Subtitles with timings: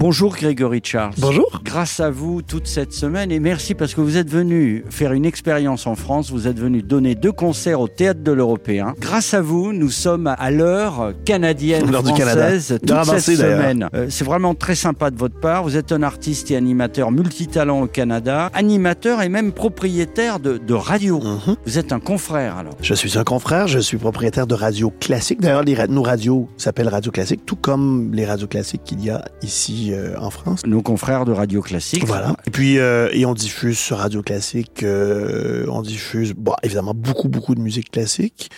[0.00, 1.12] Bonjour Grégory Charles.
[1.18, 1.60] Bonjour.
[1.62, 5.26] Grâce à vous toute cette semaine et merci parce que vous êtes venu faire une
[5.26, 8.94] expérience en France, vous êtes venu donner deux concerts au Théâtre de l'Européen.
[8.98, 12.48] Grâce à vous, nous sommes à l'heure canadienne L'heure du Canada.
[12.48, 13.90] française toute cette semaine.
[13.94, 15.64] Euh, C'est vraiment très sympa de votre part.
[15.64, 20.72] Vous êtes un artiste et animateur multitalent au Canada, animateur et même propriétaire de, de
[20.74, 21.20] radio.
[21.20, 21.56] Mhm.
[21.66, 22.72] Vous êtes un confrère alors.
[22.80, 25.42] Je suis un confrère, je suis propriétaire de Radio Classique.
[25.42, 29.26] D'ailleurs, ra- nos radios s'appellent Radio Classique, tout comme les radios classiques qu'il y a
[29.42, 30.66] ici euh, en France.
[30.66, 32.06] Nos confrères de Radio Classique.
[32.06, 32.36] Voilà.
[32.46, 37.28] Et puis, euh, et on diffuse sur Radio Classique, euh, on diffuse, bon, évidemment, beaucoup,
[37.28, 38.50] beaucoup de musique classique.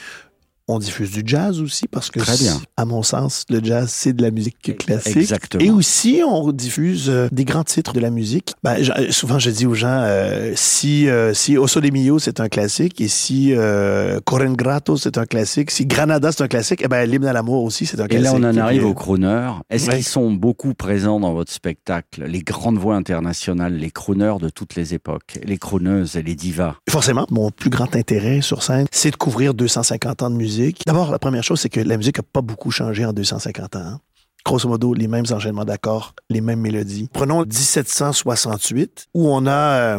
[0.74, 2.58] On diffuse du jazz aussi parce que, Très bien.
[2.78, 5.16] à mon sens, le jazz, c'est de la musique classique.
[5.18, 5.62] Exactement.
[5.62, 8.54] Et aussi, on diffuse euh, des grands titres de la musique.
[8.64, 12.40] Ben, euh, souvent, je dis aux gens, euh, si, euh, si Osso de Mio, c'est
[12.40, 16.80] un classique, et si euh, Coren Grato, c'est un classique, si Granada, c'est un classique,
[16.82, 18.24] eh ben, l'hymne à l'amour aussi, c'est un Et classique.
[18.24, 19.52] là, on en Et arrive aux crooners.
[19.68, 19.96] Est-ce Ouais.
[19.96, 22.24] qu'ils sont beaucoup présents dans votre spectacle?
[22.26, 26.76] Les grandes voix internationales, les crooners de toutes les époques, les crooneuses et les divas?
[26.88, 30.61] Forcément, mon plus grand intérêt sur scène, c'est de couvrir 250 ans de musique.
[30.86, 33.78] D'abord, la première chose, c'est que la musique n'a pas beaucoup changé en 250 ans.
[33.80, 34.00] hein.
[34.44, 37.08] Grosso modo, les mêmes enchaînements d'accords, les mêmes mélodies.
[37.12, 39.98] Prenons 1768, où on a euh,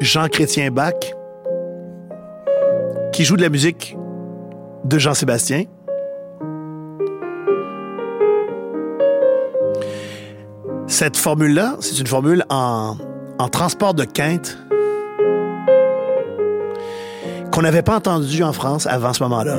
[0.00, 0.94] Jean-Chrétien Bach
[3.12, 3.96] qui joue de la musique
[4.84, 5.64] de Jean-Sébastien.
[10.86, 12.96] Cette formule-là, c'est une formule en
[13.50, 14.58] transport de quinte
[17.60, 19.58] qu'on n'avait pas entendu en France avant ce moment-là.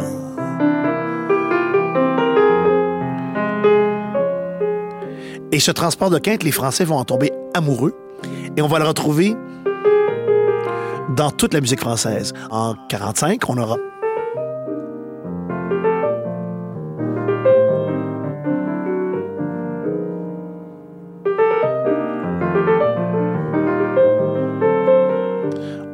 [5.51, 7.93] Et ce transport de quinte, les Français vont en tomber amoureux
[8.57, 9.35] et on va le retrouver
[11.15, 12.33] dans toute la musique française.
[12.49, 13.77] En 45, on aura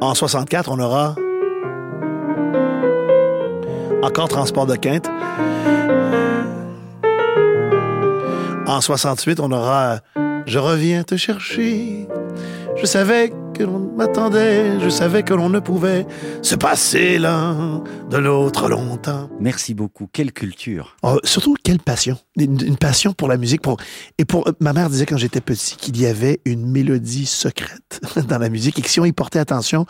[0.00, 1.14] En 64, on aura
[4.08, 5.06] encore transport de quinte.
[8.66, 10.00] En 68, on aura
[10.46, 12.08] Je reviens te chercher.
[12.76, 16.06] Je savais que l'on m'attendait, je savais que l'on ne pouvait
[16.42, 19.28] se passer l'un de l'autre longtemps.
[19.40, 20.08] Merci beaucoup.
[20.12, 20.96] Quelle culture.
[21.02, 22.16] Oh, surtout, quelle passion.
[22.36, 23.60] Une, une passion pour la musique.
[23.60, 23.76] Pour,
[24.16, 28.00] et pour, euh, ma mère disait quand j'étais petit qu'il y avait une mélodie secrète
[28.28, 29.86] dans la musique et que si on y portait attention,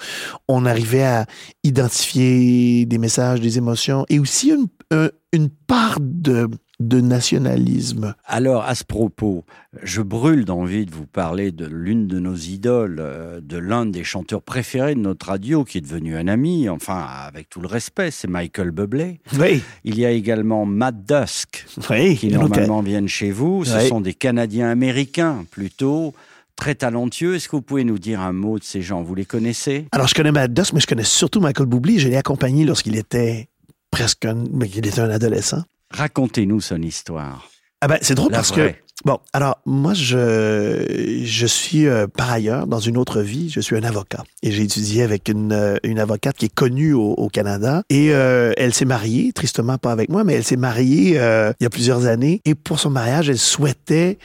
[0.49, 1.27] on arrivait à
[1.62, 6.49] identifier des messages, des émotions et aussi une, euh, une part de,
[6.81, 8.15] de nationalisme.
[8.25, 9.44] Alors, à ce propos,
[9.83, 14.05] je brûle d'envie de vous parler de l'une de nos idoles, euh, de l'un des
[14.05, 18.11] chanteurs préférés de notre radio, qui est devenu un ami, enfin, avec tout le respect,
[18.12, 19.21] c'est Michael Bublé.
[19.41, 22.17] Oui, Il y a également Matt Dusk, oui.
[22.17, 23.65] qui normalement viennent chez vous.
[23.65, 23.88] Ce Oui.
[23.88, 26.15] sont des Canadiens américains, plutôt
[26.55, 27.34] très talentueux.
[27.37, 29.03] Est-ce que vous pouvez nous dire un mot de ces gens?
[29.03, 29.87] Vous les connaissez?
[29.93, 31.99] Alors, je connais Matt Dusk, mais je connais surtout Michael Bublé.
[31.99, 33.49] Je l'ai accompagné lorsqu'il était
[33.91, 35.62] presque un, mais il était un adolescent.
[35.91, 37.49] Racontez-nous son histoire.
[37.81, 38.72] Ah ben, c'est drôle La parce vraie.
[38.72, 43.60] que Bon, alors moi, je, je suis euh, par ailleurs, dans une autre vie, je
[43.60, 44.25] suis un avocat.
[44.43, 47.84] Et j'ai étudié avec une, euh, une avocate qui est connue au, au Canada.
[47.91, 51.62] Et euh, elle s'est mariée, tristement pas avec moi, mais elle s'est mariée euh, il
[51.62, 52.41] y a plusieurs années.
[52.44, 54.19] Et pour son mariage, elle souhaitait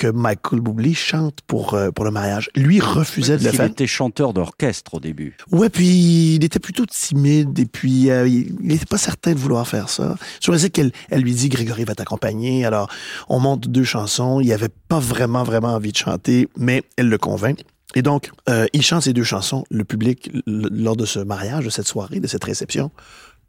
[0.00, 2.48] que Michael Bublé chante pour, euh, pour le mariage.
[2.56, 3.66] Lui refusait de le faire.
[3.66, 5.36] était chanteur d'orchestre au début.
[5.52, 9.68] Ouais, puis il était plutôt timide et puis euh, il n'était pas certain de vouloir
[9.68, 10.16] faire ça.
[10.42, 12.64] Je sais qu'elle elle lui dit Grégory va t'accompagner.
[12.64, 12.88] Alors
[13.28, 14.40] on monte deux chansons.
[14.40, 17.60] Il avait pas vraiment vraiment envie de chanter, mais elle le convainc.
[17.94, 19.64] Et donc euh, il chante ces deux chansons.
[19.70, 22.90] Le public lors de ce mariage, de cette soirée, de cette réception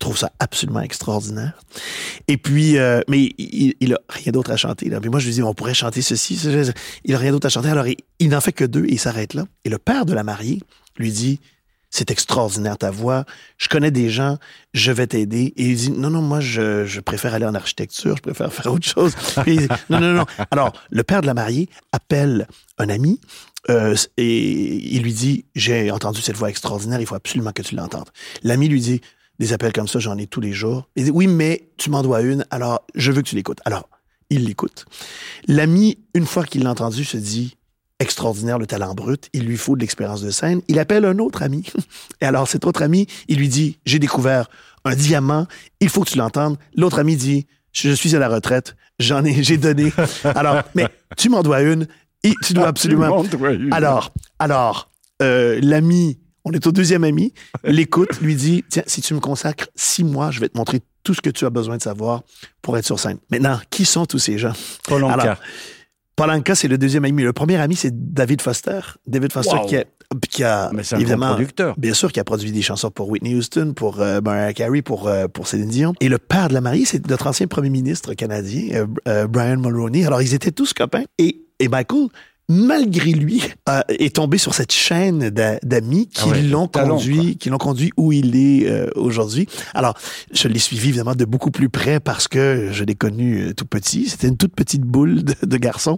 [0.01, 1.53] trouve ça absolument extraordinaire.
[2.27, 4.89] Et puis, euh, mais il, il a rien d'autre à chanter.
[4.89, 4.99] Là.
[5.01, 6.35] Mais moi, je lui dis, on pourrait chanter ceci.
[6.35, 6.71] ceci.
[7.05, 7.69] Il a rien d'autre à chanter.
[7.69, 9.45] Alors, il, il n'en fait que deux et il s'arrête là.
[9.63, 10.59] Et le père de la mariée
[10.97, 11.39] lui dit,
[11.89, 13.25] c'est extraordinaire ta voix.
[13.57, 14.37] Je connais des gens,
[14.73, 15.53] je vais t'aider.
[15.57, 18.71] Et il dit, non, non, moi, je, je préfère aller en architecture, je préfère faire
[18.71, 19.13] autre chose.
[19.43, 20.25] Puis il dit, non, non, non.
[20.51, 22.47] Alors, le père de la mariée appelle
[22.77, 23.19] un ami
[23.69, 27.75] euh, et il lui dit, j'ai entendu cette voix extraordinaire, il faut absolument que tu
[27.75, 28.09] l'entendes.
[28.43, 29.01] L'ami lui dit,
[29.41, 30.87] des appels comme ça, j'en ai tous les jours.
[30.95, 33.59] Il dit, oui, mais tu m'en dois une, alors je veux que tu l'écoutes.
[33.65, 33.89] Alors,
[34.29, 34.85] il l'écoute.
[35.47, 37.57] L'ami, une fois qu'il l'a entendu, se dit,
[37.99, 39.29] extraordinaire, le talent brut.
[39.33, 40.61] Il lui faut de l'expérience de scène.
[40.67, 41.65] Il appelle un autre ami.
[42.21, 44.47] Et alors, cet autre ami, il lui dit, j'ai découvert
[44.85, 45.47] un diamant,
[45.79, 46.57] il faut que tu l'entendes.
[46.75, 49.91] L'autre ami dit, je suis à la retraite, j'en ai, j'ai donné.
[50.23, 50.87] Alors, mais
[51.17, 51.87] tu m'en dois une,
[52.23, 53.23] et tu dois absolument.
[53.71, 54.91] Alors, alors,
[55.23, 57.33] euh, l'ami, on est au deuxième ami,
[57.63, 61.13] l'écoute, lui dit, tiens, si tu me consacres six mois, je vais te montrer tout
[61.13, 62.21] ce que tu as besoin de savoir
[62.61, 63.17] pour être sur scène.
[63.31, 64.53] Maintenant, qui sont tous ces gens?
[64.87, 65.13] Polanka.
[65.21, 65.35] Alors,
[66.15, 67.23] Polanka, c'est le deuxième ami.
[67.23, 68.79] Le premier ami, c'est David Foster.
[69.07, 69.65] David Foster Wow.
[69.65, 69.85] qui a,
[70.29, 71.73] qui a Mais c'est un évidemment, producteur.
[71.79, 75.07] bien sûr, qui a produit des chansons pour Whitney Houston, pour euh, Mariah Carey, pour,
[75.07, 75.93] euh, pour Céline Dion.
[76.01, 79.57] Et le père de la mariée, c'est notre ancien premier ministre canadien, euh, euh, Brian
[79.57, 80.05] Mulroney.
[80.05, 81.03] Alors, ils étaient tous copains.
[81.17, 82.07] Et, et Michael,
[82.49, 87.37] malgré lui, euh, est tombé sur cette chaîne d'a- d'amis qui Ah ouais, l'ont conduit,
[87.37, 89.47] qui l'ont conduit où il est euh, aujourd'hui.
[89.73, 89.97] Alors,
[90.33, 93.65] je l'ai suivi évidemment de beaucoup plus près parce que je l'ai connu euh, tout
[93.65, 94.09] petit.
[94.09, 95.97] C'était une toute petite boule de, de garçon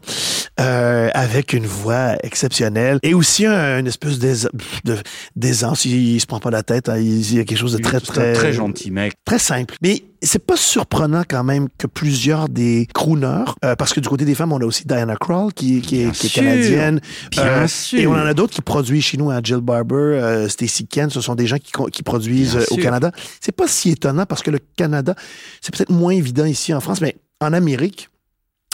[0.59, 4.97] euh, avec une voix exceptionnelle et aussi un, une espèce de-
[5.35, 5.85] d'aisance.
[5.85, 6.89] Il, il se prend pas la tête.
[6.89, 6.97] hein.
[6.97, 9.13] Il, y a quelque chose de très très très gentil mec.
[9.25, 9.75] très simple.
[9.81, 14.23] Mais c'est pas surprenant quand même que plusieurs des crooners, euh, parce que du côté
[14.23, 16.29] des femmes, on a aussi Diana Krall qui, qui, est, qui est.
[16.43, 17.01] canadienne.
[17.37, 17.99] Euh, Bien sûr.
[17.99, 21.09] Et on en a d'autres qui produisent chez nous, hein, Jill Barber, euh, Stacey Ken,
[21.09, 22.77] ce sont des gens qui, produisent euh, au.
[22.77, 23.11] Canada.
[23.39, 25.15] C'est pas si étonnant parce que le Canada,
[25.61, 28.09] c'est peut-être moins évident ici en France, mais en Amérique,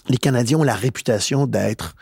[0.08, 1.96] les Canadiens ont la réputation d'être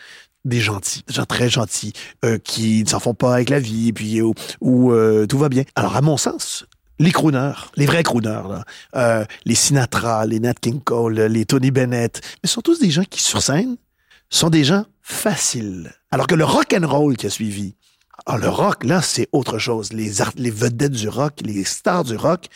[0.45, 1.93] des gentils, des gens très gentils,
[2.23, 5.49] euh, qui ne s'en font pas avec la vie, puis où, où, euh, tout va
[5.49, 5.63] bien.
[5.75, 6.65] Alors, à mon sens,
[6.99, 8.63] les crooners, les vrais crooners, là,
[8.95, 13.03] euh, les Sinatra, les Nat King Cole, les Tony Bennett, mais sont tous des gens
[13.03, 13.75] qui, sur scène,
[14.29, 15.94] sont des gens faciles.
[16.12, 17.75] Alors que le rock and roll qui a suivi,
[18.25, 19.94] ah, le rock, là, c'est autre chose.
[19.94, 22.47] Les, art- les vedettes du rock, les stars du rock,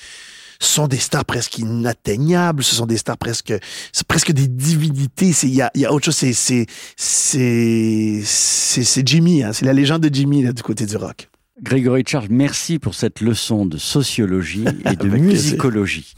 [0.60, 3.54] sont des stars presque inatteignables, ce sont des stars presque,
[3.92, 5.32] c'est presque des divinités.
[5.44, 9.74] Il y a, il y a autre chose, c'est, c'est, c'est, Jimmy, hein, c'est la
[9.74, 11.30] légende de Jimmy, là, du côté du rock.
[11.62, 16.14] Grégory Charles, merci pour cette leçon de sociologie et de musicologie.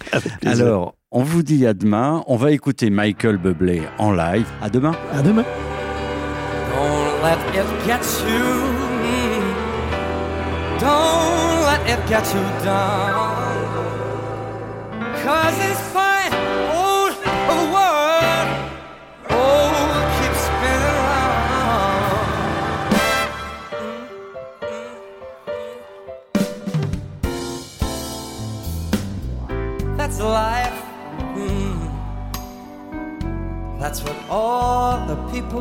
[0.45, 2.23] Alors, on vous dit à demain.
[2.27, 4.47] On va écouter Michael Bublé en live.
[4.61, 4.93] À demain.
[5.13, 5.45] à demain.
[6.73, 8.43] Don't let it get you.
[10.79, 13.33] Don't let it get you down.
[15.23, 16.82] Cause it's fine.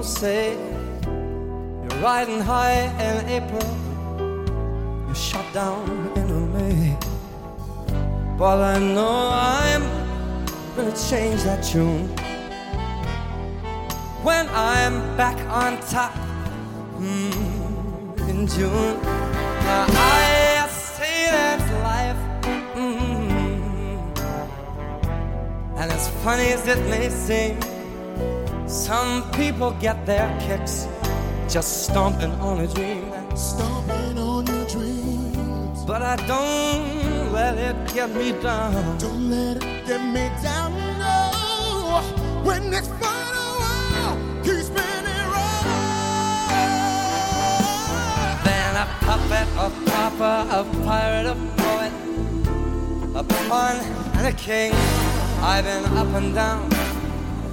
[0.02, 0.56] Say.
[1.04, 3.68] You're riding high in April,
[5.06, 6.96] you're shot down in May.
[8.36, 9.82] But I know I'm
[10.74, 12.08] gonna change that tune
[14.22, 16.14] when I'm back on top
[16.98, 19.00] mm, in June.
[19.02, 22.16] Now I say that's life.
[22.74, 23.02] mm.
[25.76, 27.58] And as funny as it may seem,
[28.72, 30.88] some people get their kicks
[31.46, 33.12] just stomping on a dream.
[33.36, 35.84] Stomping on your dreams.
[35.84, 38.96] But I don't let it get me down.
[38.96, 40.72] Don't let it get me down.
[40.98, 42.00] No.
[42.44, 45.66] When it's far away, keep spinning round.
[48.46, 51.92] Then a puppet, a papa, a pirate, a poet,
[53.14, 53.76] a pawn
[54.16, 54.72] and a king.
[55.42, 56.72] I've been up and down,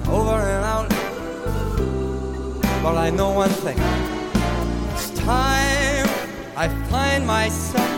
[0.08, 0.99] over and out.
[2.84, 3.77] But I know one thing.
[4.94, 6.08] It's time
[6.56, 7.89] I find myself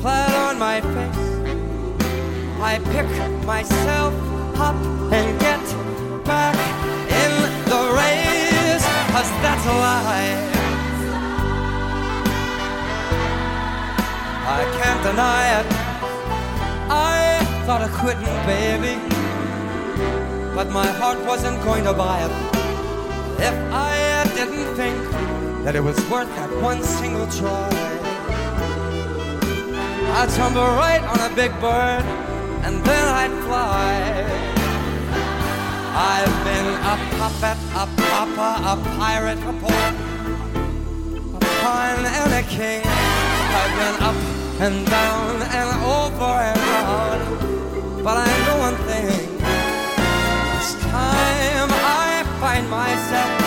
[0.00, 1.26] flat on my face.
[2.60, 3.08] I pick
[3.44, 4.14] myself
[4.58, 4.76] up
[5.12, 5.64] and get
[6.24, 6.56] back
[7.22, 7.32] in
[7.70, 8.86] the race.
[9.12, 10.56] Cause that's life.
[14.48, 15.66] I can't deny it.
[16.88, 19.15] I thought of quitting, baby.
[20.56, 22.30] But my heart wasn't going to buy it.
[23.38, 24.96] If I didn't think
[25.64, 27.68] that it was worth that one single try,
[30.16, 32.04] I'd tumble right on a big bird
[32.64, 34.24] and then I'd fly.
[35.92, 39.94] I've been a puppet, a papa, a pirate, a poet,
[41.36, 42.80] a pawn and a king.
[43.60, 44.18] I've been up
[44.64, 48.02] and down and over and round.
[48.02, 49.35] But I know one thing.
[52.56, 53.40] find myself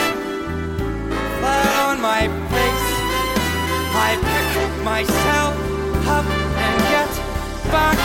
[1.39, 2.89] flat on my face.
[3.97, 5.53] I pick myself
[6.05, 6.27] up
[6.65, 7.09] and get
[7.73, 7.97] back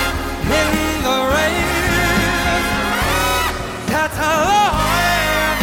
[0.48, 0.70] in
[1.04, 2.68] the race.
[3.92, 5.60] That's a lie.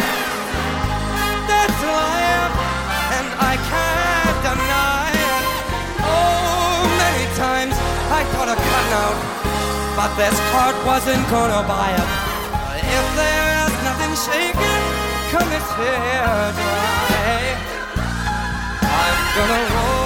[1.50, 2.54] That's life,
[3.18, 5.44] and I can't deny it.
[6.06, 7.74] Oh, many times
[8.14, 9.18] I thought of cutting out,
[9.98, 12.10] but this heart wasn't gonna buy it.
[12.78, 15.01] If there's nothing shaking
[15.32, 17.56] come here dry.
[18.82, 20.01] I'm gonna roll.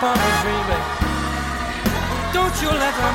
[0.00, 0.84] Stop on dreaming.
[2.32, 3.14] Don't you let them,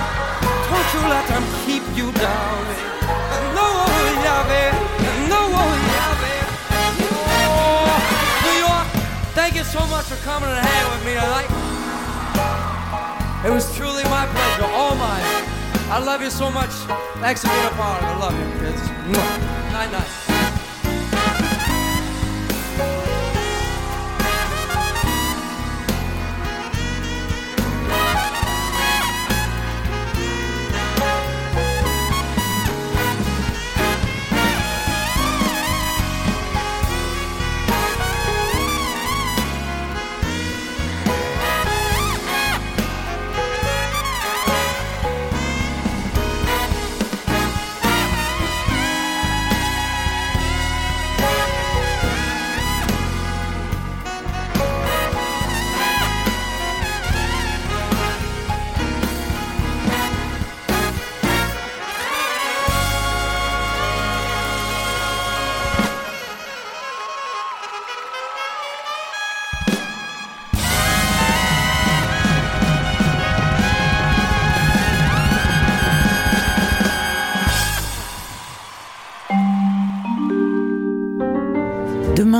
[0.69, 2.65] don't you let them keep you down.
[3.57, 3.85] No,
[4.45, 4.77] baby.
[5.29, 5.87] No, baby.
[7.49, 7.97] Oh,
[8.45, 8.87] New York,
[9.33, 11.49] thank you so much for coming and hanging with me tonight.
[13.45, 15.23] It was truly my pleasure, all mine.
[15.89, 16.71] I love you so much.
[17.21, 18.13] Thanks for being a part of it.
[18.13, 18.81] I love you, kids.
[19.73, 20.24] Night, night.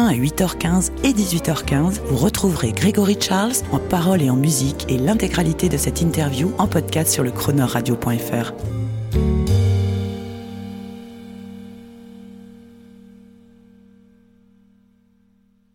[0.06, 5.68] À 8h15 et 18h15, vous retrouverez Grégory Charles en parole et en musique et l'intégralité
[5.68, 8.75] de cette interview en podcast sur le chronoradio.fr.